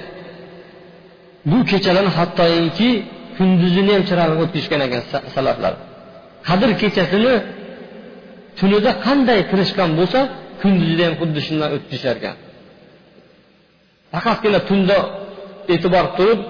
[1.51, 2.91] Bu kechalarni hattoki
[3.37, 5.03] kunduzini ham chiroyli o'tkazishgan ekan
[5.37, 5.75] salaflar
[6.49, 7.35] qadr kechasini
[8.59, 10.21] tunida qanday tirishgan bo'lsa
[10.63, 12.37] kunduzida ham xuddi shundan o'tkazishar ekan.
[14.13, 14.97] Faqatgina tunda
[15.75, 16.41] e'tibor qilib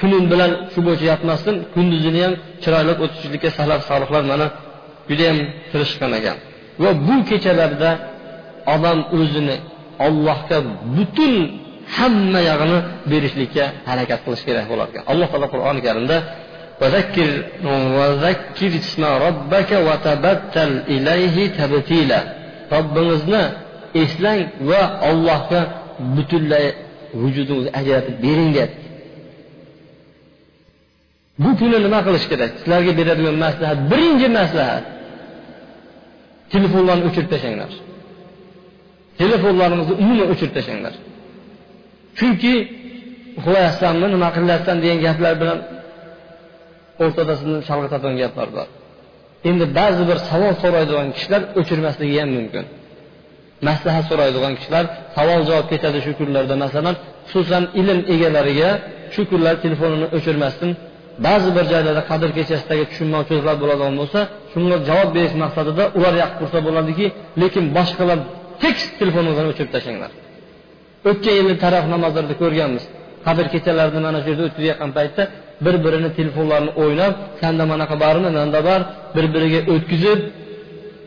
[0.00, 4.46] kunim bilan shu bo'yicha yotmasdan kunduzini ham chiroyli o'tkazishlikka salaf solihlar mana
[5.10, 5.38] judayam
[5.70, 6.36] tirishgan ekan.
[6.82, 7.90] Va bu kechalarda
[8.73, 9.55] odam o'zini
[10.05, 10.57] ollohga
[10.95, 11.33] butun
[11.97, 12.77] hamma yog'ini
[13.11, 16.17] berishlikka harakat qilish kerak bo'lar ekan alloh taolo qur'oni karimda
[16.81, 17.29] وذكر
[17.97, 22.21] وذكر اسم ربك وتبتل إليه تبتيلا
[22.73, 23.43] robbingizni
[24.01, 25.61] eslang va ollohga
[26.15, 26.65] butunlay
[27.21, 28.85] vujudingizni ajratib bering deyapti
[31.43, 34.83] bu kuni nima qilish kerak sizlarga beradigan maslahat birinchi maslahat
[36.53, 37.71] telefonlarni o'chirib tashlanglar
[39.20, 40.94] Telefonlaringizni umuman o'chirib tashlanglar
[42.18, 42.54] chunki
[43.38, 45.58] uxlayapsanmi nima qilyapsan degan gaplar bilan
[47.04, 48.68] o'rtada sizni chalg'itadigan gaplar bor.
[49.48, 52.64] Endi ba'zi bir savol so'raydigan kishilar o'chirmasligi ham mumkin.
[53.68, 54.84] Maslahat so'raydigan kishilar
[55.16, 56.94] savol javob ketadi shu kunlarda masalan
[57.30, 58.70] xususan ilm egalariga
[59.14, 60.70] shu kunlar telefonini o'chirmasdan
[61.26, 64.20] ba'zi bir joylarda qadr kechasidagi tushunmovchiliklar bo'ladigan bo'lsa
[64.52, 67.06] shunga javob berish maqsadida ular yoqib ko'rsa bo'ladiki
[67.42, 68.18] lekin boshqalar
[68.62, 70.10] tekis telefoningizni o'chirib tashlanglar.
[71.10, 72.84] O'tgan yili taraf namozlarda ko'rganmiz.
[73.26, 75.22] Qabr kechalarni mana shu yerda o'tkazayotgan paytda
[75.64, 78.80] bir birini telefonlarini o'ynab sanda manaqa bormi manda bor
[79.16, 80.20] bir biriga o'tkazib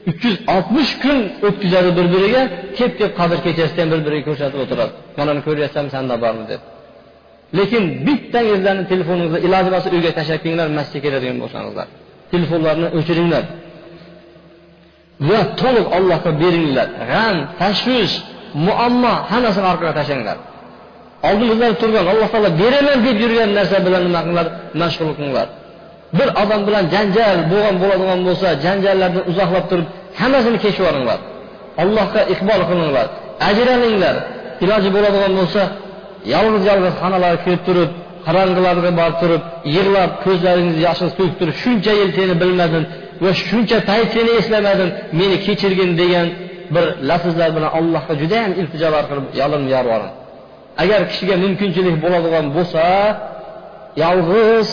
[0.10, 2.42] uch yuz oltmish kun o'tkazadi bir biriga
[2.78, 4.92] kelib kelib qabr kechasida ham bir biriga ko'rsatib o'tiradi.
[5.20, 6.62] Mana ko'ryapsanmi sanda bormi deb.
[7.58, 11.88] Lekin bittangizlarni telefoningizni iloji bo'lsa uyga tashlab kelinglar masjidga keladigan bo'lsangizlar
[12.34, 13.44] telefonlarni o'chiringlar.
[15.30, 16.88] Va to'liq ollohga beringlar.
[17.12, 18.14] G'am tashvish
[18.68, 20.38] muammo hammasini orqaga tashlanglar.
[21.30, 24.48] Oldingizda turgan alloh taolo beraman deb yurgan narsa bilan nima qilinglar?
[24.82, 25.48] Mashg'ul qilinglar.
[26.18, 29.88] Bir odam bilan janjal bo'lgan bo'ladigan bo'lsa janjallardan uzoqlab turib
[30.20, 31.20] hammasini kechib yuboringlar.
[31.84, 33.08] Allohga iqbol qilinglar.
[33.50, 34.16] Ajralinglar.
[34.64, 35.62] Iloji bo'ladigan bo'lsa
[36.34, 37.90] yolg'iz yolg'iz xonalarga kirib turib
[38.26, 39.42] qorong'ilarga borib turib
[39.76, 42.84] yig'lab ko'zlaringizni yoshini to'kib turib shuncha yil seni bilmadim
[43.24, 46.28] va shuncha payt seni eslamadim meni kechirgin degan
[46.76, 50.14] bir lafzlar bilan allohga judayam iltijolar qilib yolinib yolvoring
[50.84, 52.84] agar kishiga mumkinchilik bo'ladigan bo'lsa
[54.04, 54.68] yolg'iz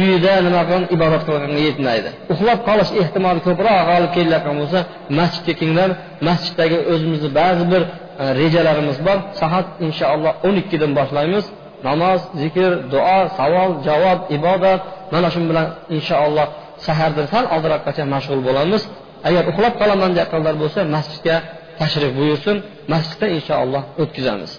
[0.00, 0.84] uyida nima qilgan?
[0.96, 2.10] Ibodat qilganga yetmaydi.
[2.32, 4.78] Uxlab qolish ehtimoli ko'proq g'olib kelayotgan bo'lsa
[5.18, 5.90] masjidga kelinglar
[6.28, 9.18] masjiddagi o'zimizni ba'zi bir e, rejalarimiz bor.
[9.40, 11.44] Soat inshaalloh o'n ikkidan boshlaymiz.
[11.88, 14.80] Namoz zikr duo savol javob ibodat
[15.12, 15.66] mana shu bilan
[15.96, 16.46] inshaalloh
[16.86, 18.82] sahardan sal oldinroqgacha mashg'ul bo'lamiz.
[19.28, 21.36] Agar uxlab qolaman deyotganlar bo'lsa masjidga
[21.80, 22.56] tashrif buyursin
[22.92, 24.52] masjidda inshaalloh o'tkazamiz.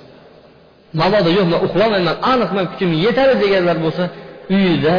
[1.01, 4.03] Mabodo yo'q man uxlamayman aniq man kuchim yetadi deganlar bo'lsa
[4.55, 4.95] uyida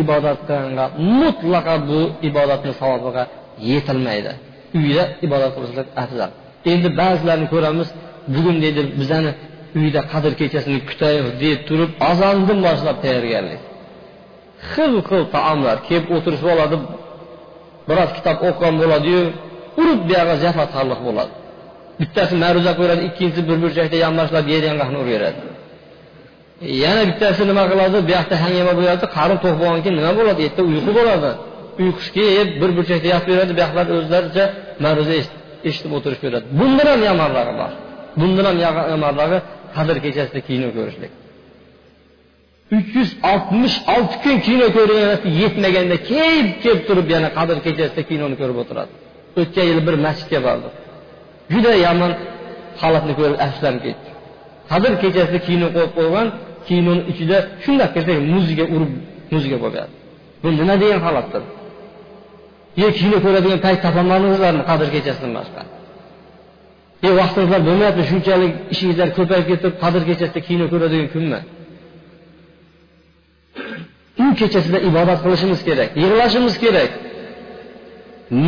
[0.00, 0.84] ibodat qilganga
[1.20, 3.22] mutlaqo bu ibodatni savobiga
[3.70, 4.32] yetilmaydi.
[4.78, 6.30] Uyda ibodat qilishlik afzal.
[6.72, 7.88] Endi ba'zilarni ko'ramiz
[8.34, 9.30] bugun deydi bizani
[9.80, 13.60] uyda qadr kechasini kutaylik deb turib azondan boshlab tayyorgarlik.
[14.72, 16.76] Xil xil taomlar kelib o'tirishib oladi
[17.88, 19.22] biroz kitob o'qigan bo'ladiyu
[19.80, 21.32] urib buyog'i jafotarliq bo'ladi.
[22.00, 25.40] Bittasi ma'ruza qo'yadi ikkinchisi bir burchakda yonboshlab yangaqni uraveradi
[26.82, 30.40] yana bittasi nima qiladi bu yoqda hangama bo'lyapti qarin to'q bo'lgandan keyin nima bo'ladi?
[30.48, 31.30] Erta uyqu bo'ladi.
[31.82, 34.44] Uyqusi kelib bir burchakda yotib beradi bu yoqlar o'zlaricha
[34.84, 35.14] ma'ruza
[35.68, 37.72] eshitib o'tirib ko'radi bundan ham yomonlari bor.
[38.20, 38.56] Bundan ham
[38.94, 39.38] yomonlari
[39.76, 41.12] qadr kechasida kino ko'rishlik.
[42.74, 45.08] Uch yuz oltmish olti kun kino ko'rgan
[45.42, 48.92] yetmaganda kelib kelib turib yana qadr kechasida kinoni ko'rib o'tiradi.
[49.40, 50.68] O'tgan yili bir masjidga bordi.
[51.52, 52.12] Juda yomon
[52.82, 54.08] holatni ko'rib afsuslanib ketdi.
[54.70, 56.26] Qadr kechasida kino qo'yib qo'ygan
[56.68, 58.92] kinoni ichida shundoq kelsak muziga urib
[59.34, 59.92] muzika qo'yadi
[60.42, 61.42] bu nima degan holatdir?
[62.82, 65.62] Yo kino ko'radigan payt topolmadingizlarmi qadr kechasidan boshqa?
[67.06, 71.40] E vaqtingizlar bo'lmayapti shunchalik ishingizlar ko'payib ketib qadr kechasida kino ko'radigan kunmi?
[74.22, 76.90] U kechasida ibodat qilishimiz kerak yig'lashimiz kerak.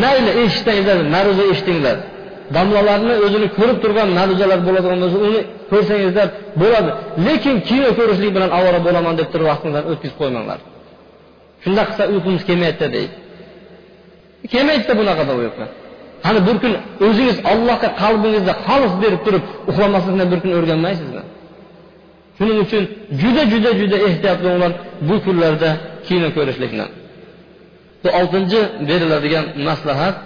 [0.03, 1.97] Mayli eshitdinglar ma'ruza eshitinglar.
[2.57, 6.29] Domlalarni o'zini ko'rib turgan ma'ruzalar bo'ladigan bo'lsa uni ko'rsangizlar
[6.63, 6.91] bo'ladi.
[7.27, 10.59] Lekin kino ko'rishlik bilan ovora bo'laman deb turib vaqtinglarni o'tkazib qo'ymanglar.
[11.65, 13.15] Shundoq qilsa uyqumiz kelmayapti deydi.
[14.53, 15.65] Kelmaydida bunaqada uyqu
[16.25, 16.73] qani bir kun
[17.07, 21.23] o'zingiz allohga qalbingizda xolis berib turib uxlamaslikni bir kun o'rganmaysizmi?
[22.39, 22.83] Shuning uchun
[23.21, 24.73] juda juda juda ehtiyot bo'linglar
[25.09, 25.71] bu kunlarda
[26.07, 26.87] kino ko'rishlikni.
[28.03, 30.17] Bu oltinchi beriladigan maslahat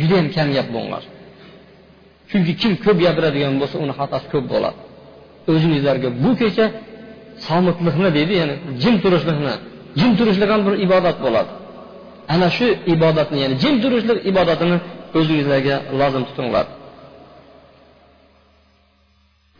[0.00, 1.04] judayam kam gap bo'linglar
[2.30, 4.78] chunki kim ko'p gapiradigan bo'lsa uni xatosi ko'p bo'ladi.
[5.52, 6.66] O'zingizlarga bu kecha
[7.46, 9.54] somitlikni deydi ya'ni jim turishlikni
[10.00, 11.50] jim turishlik ham bir ibodat bo'ladi.
[12.34, 14.76] Ana shu ibodatni ya'ni jim turishlik ibodatini
[15.18, 16.66] o'zingizlarga lozim tutinglar.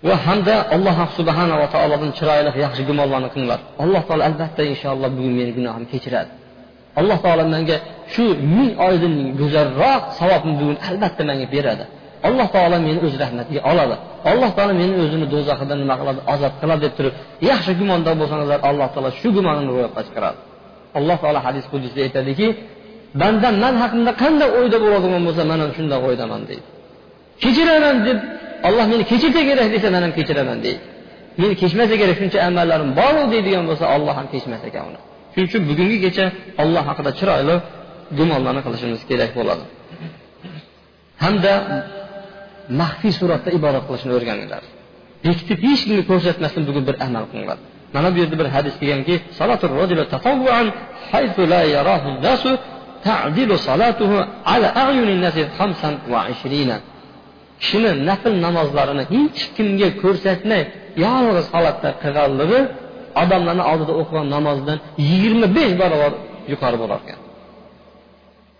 [0.08, 3.60] Va hamda alloh subhanava taolodan chiroyli yaxshi gumonlarni qilinglar.
[3.84, 6.30] Alloh taolo albatta inshaalloh bugun meni gunohimni kechiradi.
[7.00, 7.76] Alloh taolo menga
[8.14, 8.24] shu
[8.56, 11.84] ming oydan go'zalroq savobni bugun albatta menga beradi.
[12.28, 13.96] Alloh taolo meni o'z rahmatiga oladi.
[14.30, 17.14] Alloh taolo meni o'zini do'zaxidan nima qiladi ozod qiladi deb turib
[17.50, 20.38] yaxshi gumonda bo'lsangizlar alloh taolo shu gumonini ro'yobga chiqaradi.
[20.98, 22.46] Alloh taolo hadis hudisda aytadiki
[23.20, 26.66] bandam man haqimda qanday o'yda bo'ladigan bo'lsa man ham shunday o'ydaman deydi.
[27.42, 28.18] Kechiraman deb
[28.68, 30.81] olloh meni kechirsa kerak desa man ham kechiraman deydi.
[31.40, 35.01] Meni kechmasa kerak shuncha amallarim boru deydigan bo'lsa olloh ham kechmas ekan uni.
[35.33, 36.25] Shuning uchun bugungi kecha
[36.62, 37.57] olloh haqida chiroyli
[38.18, 39.64] gumonlarni qilishimiz kerak bo'ladi.
[41.25, 41.53] Hamda
[42.81, 44.62] maxfiy suratda ibodat qilishni o'rganinglar.
[45.25, 47.59] Bekitib hech kimga ko'rsatmasdan bugun bir amal qilinglar.
[47.94, 49.14] Mana bu yerda bir hadis kelganki
[57.62, 60.62] kishini nafl namozlarini hech kimga ko'rsatmay
[61.05, 62.61] yolg'iz holatda qilganligi
[63.22, 66.12] odamlarni oldida o'qigan namozdan yigirma besh barobar
[66.53, 67.18] yuqori bo'lar ekan.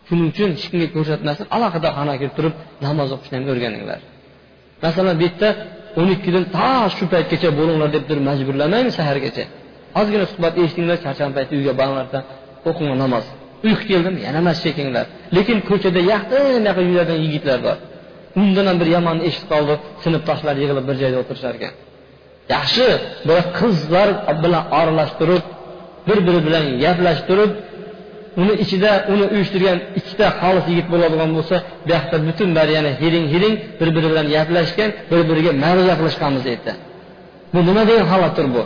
[0.07, 2.55] Shuning uchun hech kimga ko'rsatmasdan alohida xonaga kirib turib
[2.87, 4.01] namoz o'qishni ham o'rganinglar.
[4.85, 5.49] Masalan bu yerda
[6.01, 9.45] o'n ikkidan to shu paytgacha bo'linglar deb turib majburlamaymiz sahargacha
[10.01, 12.19] ozgina suhbat eshitinglar charchagan paytda uyga boringlarda
[12.69, 13.25] o'qinglar namoz.
[13.67, 14.19] Uyqu keldimi?
[14.27, 17.77] Yana masjidga chekinglar lekin ko'chada yaqin yaqin yuradigan yigitlar bor.
[18.41, 21.75] Undan ham bir yomonni eshitib qoldi sinfdoshlar yig'ilib bir joyda o'tirishar ekan
[22.55, 22.87] yaxshi
[23.29, 24.09] bir qizlar
[24.45, 25.45] bilan aralashtirib
[26.09, 27.51] bir biri bilan gaplashtirib
[28.41, 33.27] uni ichida uni uyushtirgan ikkita xolis yigit bo'ladigan bo'lsa bu yoqda butun bari yana hiring
[33.35, 36.73] hiring bir biri bilan gaplashgan bir biriga ma'ruza qilishganmiz deydi
[37.55, 38.63] bu nima degan holatdir bu?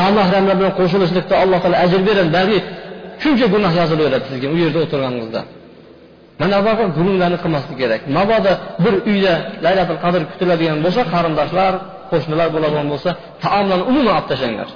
[0.00, 2.58] Nomahramlar bilan qo'shilishlikda alloh taolo ajr beradi balki
[3.22, 5.40] shuncha gunoh yozilaveradi sizga u yerda o'tirganingizda.
[6.42, 8.00] Mana bunaqa gulunglarni qilmaslik kerak.
[8.16, 8.52] Mabodo
[8.84, 11.72] bir uyda laylatul qadr kutiladigan bo'lsa qarindoshlar
[12.10, 13.10] qo'shnilar bo'ladigan bo'lsa
[13.44, 14.68] taomlarni umuman olib tashlanglar.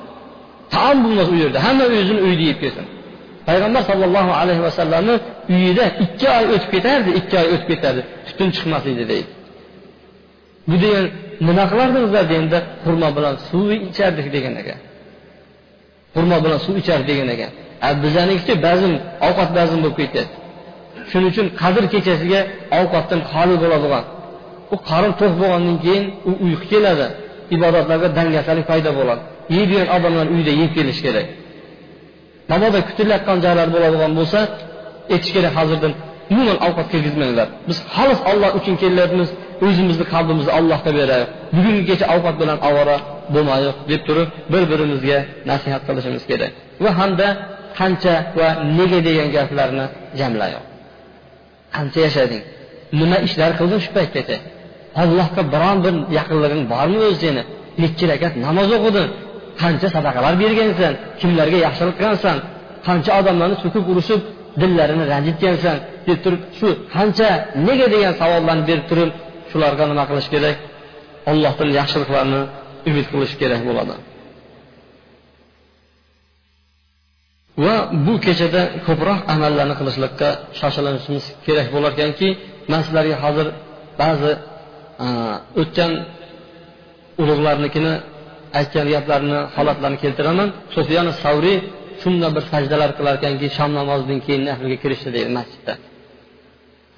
[0.74, 1.58] Taom bo'lmasa u yerda.
[1.66, 2.86] Hamma o'zini uyida yeb kelsin.
[3.48, 5.14] Payg'ambar sollallohu alayhi vasallamni
[5.54, 8.00] uyida ikki oy o'tib ketardi ikki oy o'tib ketardi.
[8.28, 9.30] Tutun chiqmas edi deydi.
[10.68, 11.04] Bu degan
[11.48, 14.78] nima qilardingizlar deganda xurmo bilan suv ichardik degan ekan
[16.14, 17.50] xurmo bilan suv ichardik degan ekan
[18.04, 18.92] bizanikichi bazm
[19.28, 20.28] ovqat bazm bo'lib ketadi
[21.10, 22.40] shuning uchun qadr kechasiga
[22.78, 24.04] ovqatdan xoli bo'ladigan.
[24.74, 27.06] U qorin to'q bo'lgandan keyin u uyqu keladi.
[27.56, 29.22] Ibodatlarga dangasalik paydo bo'ladi.
[29.56, 31.26] Yeydigan odamlar uyda yeb kelishi kerak.
[32.50, 34.38] Mabodo kutilayotgan joylar bo'ladigan bo'lsa
[35.14, 35.92] aytish kerak hozirdan
[36.32, 37.48] umuman ovqat kirgizmanglar.
[37.68, 39.28] Biz xolis olloh uchun kelyapmiz
[39.66, 42.96] o'zimizni qalbimizni allohga beraylik bugungi kecha ovqat bilan ovora
[43.34, 45.18] bo'lmaylik deb turib bir birimizga
[45.50, 46.52] nasihat qilishimiz kerak.
[46.84, 47.28] Va hamda
[47.78, 49.86] qancha va nega degan gaplarni
[50.20, 50.64] jamlayoq.
[51.74, 52.42] Qancha yashading?
[53.00, 54.36] Nima ishlar qilding shu paytgacha?
[55.02, 57.42] Allohga biron bir yaqinliging bormi o'zi seni?
[57.82, 59.08] Nechi rakat namoz o'qiding.
[59.62, 60.92] Qancha sadaqalar bergansan?
[61.20, 62.36] Kimlarga yaxshilik qilgansan?
[62.86, 64.20] Qancha odamlarni so'kib urishib
[64.60, 65.76] dillarini ranjitgansan
[66.08, 67.28] deb turib shu qancha
[67.68, 69.10] nega degan savollarni berib turib
[69.50, 70.56] shularga nima qilish kerak?
[71.30, 72.40] Allohdan yaxshiliklarni
[72.88, 73.94] umid qilish kerak bo'ladi.
[77.64, 77.74] Va
[78.06, 80.28] bu kechada ko'proq amallarni qilishlikka
[80.60, 82.28] shoshilinishimiz kerak bo'larkanki
[82.70, 83.46] man sizlarga hozir
[84.00, 84.32] ba'zi
[85.62, 85.92] o'tgan
[87.22, 87.94] ulug'larnikini
[88.60, 90.48] aytgan gaplarini holatlarini keltiraman.
[90.76, 91.56] Sufyan savriy
[92.02, 95.72] shunday bir sajdalar qilar ekanki shom namozidan keyin naflga kirishdi deydi masjidda.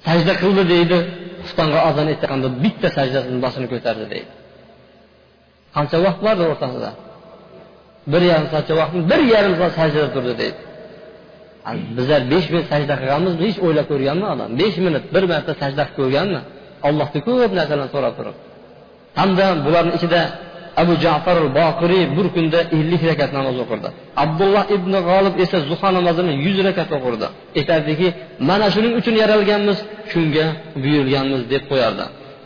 [0.07, 0.97] Sajda qildi deydi
[1.45, 4.31] xuftonga ozon aytganda bitta sajdasini boshini ko'tardi deydi.
[5.75, 6.89] Qancha vaqt bordi o'rtasida?
[8.11, 10.59] Bir yarim soatcha vaqtim bir yarim soat sajdada turdi deydi.
[11.97, 14.49] Bizlar besh minut sajda qilganmizmi hech o'ylab ko'rganmi odam?
[14.61, 16.39] Besh minut bir marta sajda qilib ko'rganmi?
[16.87, 18.35] Allohni ko'p narsalarni so'rab turib.
[19.19, 20.21] Hamda bularni ichida
[20.81, 23.89] abu jafar boqiriy bir kunda ellik rakat namoz o'qirdi.
[24.23, 27.27] Abdulloh ibn g'olib esa zuho namozini yuz rakat o'qirdi.
[27.59, 28.07] Aytardiki
[28.49, 29.77] mana shuning uchun yaralganmiz
[30.11, 30.45] shunga
[30.83, 32.05] buyurilganmiz deb qo'yardi.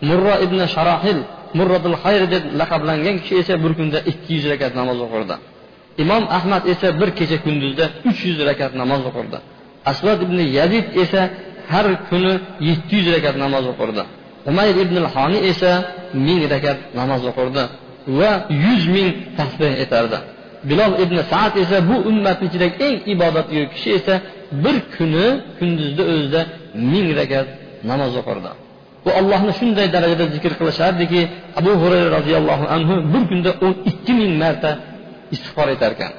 [0.09, 1.19] Murro ibn sharohil
[1.57, 5.35] murrodil hayr deb laqablangan kishi esa bir kunda ikki yuz rakat namoz o'qirdi.
[6.03, 9.37] Imom ahmad esa bir kecha kunduzda uch yuz rakat namoz o'qirdi.
[9.91, 11.21] Asvad ibn yazid esa
[11.71, 12.33] har kuni
[12.69, 14.03] yetti yuz rakat namoz o'qirdi.
[14.49, 15.71] Umayr ibn honiy esa
[16.27, 17.63] ming rakat namoz o'qirdi
[18.19, 18.31] va
[18.65, 20.17] yuz ming tasbeh etardi.
[20.69, 24.15] Bilol ibn saad esa bu ummatni ichidagi eng ibodatli kishi esa
[24.63, 25.27] bir kuni
[25.57, 26.41] kunduzda o'zida
[26.91, 27.47] ming rakat
[27.89, 28.51] namoz o'qirdi.
[29.05, 31.21] Bu allohni shunday darajada zikr qilishardiki
[31.59, 34.71] abu hurayra roziyallohu anhu bir kunda o'n ikki ming marta
[35.35, 36.13] istig'for etar ekan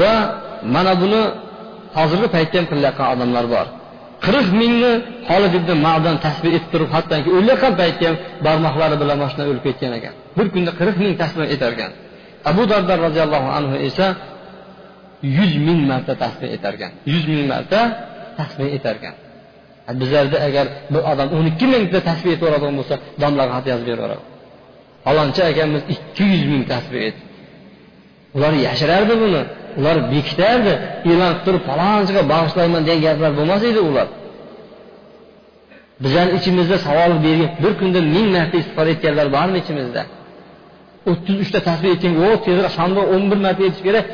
[0.00, 0.12] va
[0.74, 1.22] mana buni
[1.98, 3.66] hozirgi paytda ham qilayotgan odamlar bor.
[4.26, 4.92] qirq mingni
[5.28, 9.64] holid ibn madan tasbih etib turib hattoki o'layotgan paytda ham barmoqlari bilan mana shunday o'lib
[9.68, 10.14] ketgan ekan.
[10.36, 11.90] Bir kunda qirq ming tasbih etar ekan
[12.50, 14.06] abu dardar roziyallohu anhu esa
[15.38, 17.80] yuz ming marta tasbih etar ekan yuz ming marta
[18.38, 19.16] tasbih etar ekan
[20.00, 24.24] bizlarda agar bir odam o'n ikki mingta tasbih aytaveradigan bo'lsa domlaga xat yozib beraveradi.
[25.04, 27.22] Falonchi akamiz ikki yuz ming tasbih etdi.
[28.36, 29.42] Ular yashirardi buni.
[29.78, 30.72] Ular bekitardi
[31.10, 34.08] e'lon qilib turib palonchiga bag'ishlayman degan gaplar bo'lmas edi ular.
[36.04, 40.02] Bizani ichimizda savol bergan bir kunda ming marta istig'for etganlar bormi ichimizda?
[41.10, 44.06] O'ttiz uchta tasbih aytgan o tezroq shamni o'n bir marta aytish kerak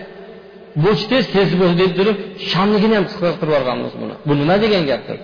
[0.84, 2.16] bo'lish tez tez bo'lsin deb turib
[2.50, 4.14] shamligini ham qisqartirib yuborganmiz buni.
[4.26, 5.18] Bu nima degan gapdir?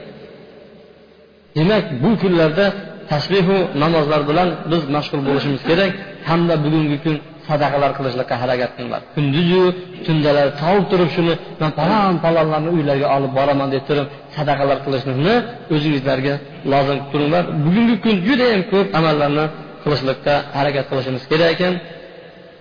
[1.56, 2.66] Demak bu kunlarda
[3.10, 5.92] tasbehu namozlar bilan biz mashg'ul bo'lishimiz kerak.
[6.28, 7.16] Hamda bugungi kun
[7.48, 9.62] sadaqalar qilishlikka harakat qilinglar kunduzu
[10.06, 14.06] tundalar tolib turib shuni man palon palonlarni uylariga olib boraman deb turib
[14.36, 15.34] sadaqalar qilishlikni
[15.74, 16.34] o'zingizlarga
[16.72, 17.44] lozim qilib turinglar.
[17.64, 19.44] Bugungi kun judayam ko'p amallarni
[19.82, 21.74] qilishlikka harakat qilishimiz kerak ekan.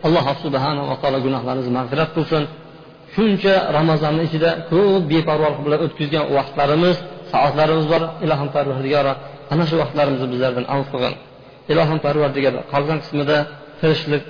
[0.08, 2.44] Alloh subhanava taolo gunohlarimizni mag'firat qilsin.
[3.16, 6.96] Shuncha ramazonni ichida ko'p beparvolik bilan o'tkazgan vaqtlarimiz
[7.32, 8.02] soatlarimiz bor.
[8.26, 9.14] Ilohim parvardigora
[9.54, 11.16] ana shu vaqtlarimizni bizlardan avf qilgin.
[11.72, 13.38] Ilohim parvardigora qolgan qismida
[13.82, 14.24] tirishlik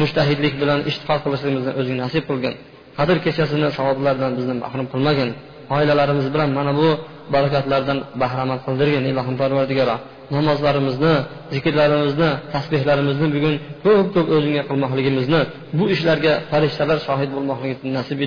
[0.00, 2.54] mushtahidlik bilan ishtihol qilishligimizni o'zing nasib qilgin
[2.98, 5.30] qadr kechasini savoblardan bizni mahrum qilmagin
[5.76, 6.88] oilalarimiz bilan mana bu
[7.34, 9.96] barakatlardan bahramand qildirgin ilohim parvardigoro
[10.36, 11.14] namozlarimizni
[11.54, 15.40] zikrlarimizni tasbehlarimizni bugun ko'p ko'p o'zingga qilmoqligimizni
[15.78, 18.18] bu ishlarga farishtalar shohid bo'lmoqligini nasib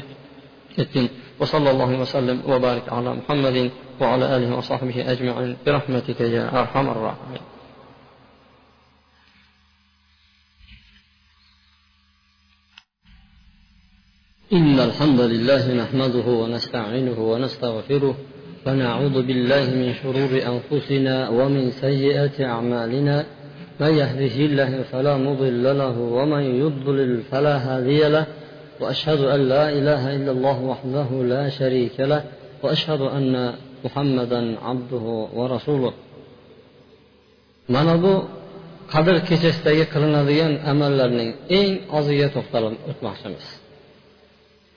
[0.84, 1.08] etgin
[1.42, 3.58] وصلى الله وسلم وبارك على محمد
[4.02, 7.44] وعلى اله وصحبه اجمعين برحمتك يا ارحم الراحمين
[14.53, 18.15] إن الحمد لله نحمده ونستعينه ونستغفره
[18.67, 23.25] ونعوذ بالله من شرور أنفسنا ومن سيئات أعمالنا.
[23.81, 28.27] من يهده الله فلا مضل له ومن يضلل فلا هادي له.
[28.81, 32.25] وأشهد أن لا إله إلا الله وحده لا شريك له.
[32.63, 33.55] وأشهد أن
[33.85, 35.93] محمدا عبده ورسوله.
[37.69, 38.25] Mana bu
[38.93, 43.66] qadr kechasidagi qilinadigan amallarning eng oziga to'xtalib o'tmoqchimiz.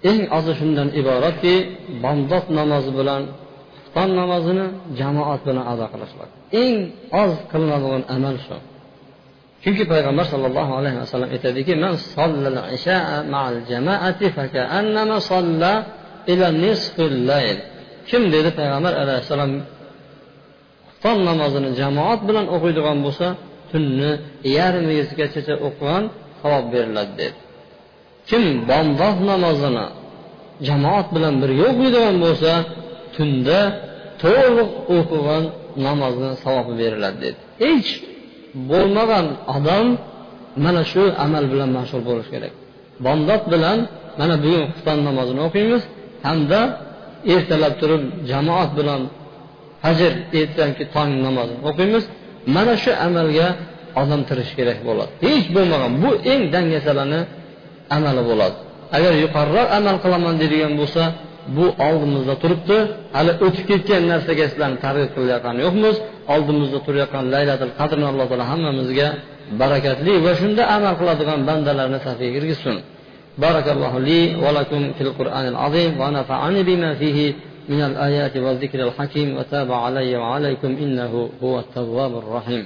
[0.10, 1.56] Eng ozi shundan iboratki
[2.04, 3.22] bomdod namozi bilan
[3.76, 4.66] xufton namozini
[5.00, 6.30] jamoat bilan ado qilishlik
[6.64, 6.76] eng
[7.22, 8.58] oz qilinadigan amal shu
[9.64, 11.74] chunki payg'ambar sollallohu alayhi vasallam aytadiki
[18.10, 19.52] kim dedi payg'ambar alayhissalom
[20.89, 23.28] xufton namozini jamoat bilan o'qiydigan bo'lsa
[23.72, 24.12] tunni
[24.58, 26.04] yarmigagacha o'qigan
[26.41, 27.39] savob beriladi dedi
[28.30, 29.86] kim bomdod namozini
[30.67, 32.51] jamoat bilan birga o'qiydigan bo'lsa
[33.15, 33.59] tunda
[34.24, 35.43] to'liq o'qigan
[35.88, 37.39] namozni savobi beriladi dedi.
[37.63, 37.89] Hech
[38.72, 39.88] bo'lmagan odam
[40.65, 42.53] mana shu amal bilan mashg'ul bo'lishi kerak.
[43.05, 43.78] Bomdod bilan
[44.20, 45.82] mana bugun xufton namozini o'qiymiz
[46.28, 46.59] hamda
[47.34, 49.01] ertalab turib jamoat bilan
[49.86, 52.03] hajr ertangi tong namozini o'qiymiz.
[52.55, 53.47] Mana shu amalga
[54.01, 55.11] odam tirishi kerak bo'ladi.
[55.26, 57.22] Hech bo'lmagan bu eng dangasalarni
[57.97, 58.57] amali bo'ladi
[58.97, 61.03] agar yuqoriroq amal qilaman deydigan bo'lsa
[61.57, 62.76] bu oldimizda turibdi
[63.16, 65.97] hali o'tib ketgan narsaga sizlarni targ'ib qilayotgani yo'qmiz
[66.35, 69.09] oldimizda turayotgan laylatil qadrni alloh taolo hammamizga
[69.61, 72.78] barakatli va shunda amal qiladigan bandalarni safiga kirgizsin
[73.39, 77.35] بارك الله لي ولكم في القرآن العظيم ونفعني بما فيه
[77.68, 81.12] من الآيات والذكر الحكيم وتاب علي وعليكم إنه
[81.43, 82.64] هو التواب الرحيم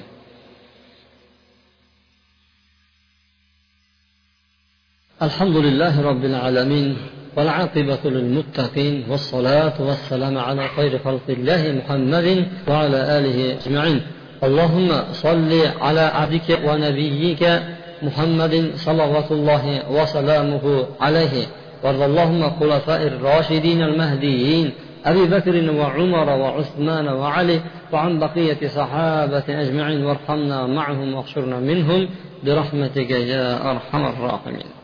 [5.23, 6.97] الحمد لله رب العالمين
[7.37, 14.01] والعاقبة للمتقين والصلاة والسلام على خير خلق الله محمد وعلى آله أجمعين.
[14.43, 15.51] اللهم صل
[15.81, 17.43] على عبدك ونبيك
[18.03, 21.47] محمد صلوات الله وسلامه عليه.
[21.83, 24.71] وارض اللهم خلفاء الراشدين المهديين
[25.05, 27.59] أبي بكر وعمر وعثمان وعلي
[27.93, 30.05] وعن بقية صحابة أجمعين.
[30.05, 32.09] وارحمنا معهم واحشرنا منهم
[32.43, 34.82] برحمتك يا أرحم الراحمين.